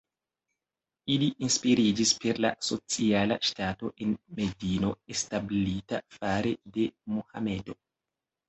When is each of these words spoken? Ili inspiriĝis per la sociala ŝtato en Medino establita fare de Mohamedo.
Ili 1.15 1.25
inspiriĝis 1.47 2.13
per 2.23 2.39
la 2.45 2.51
sociala 2.69 3.37
ŝtato 3.49 3.91
en 4.07 4.15
Medino 4.41 4.91
establita 5.17 6.03
fare 6.17 6.57
de 6.79 6.89
Mohamedo. 7.15 7.79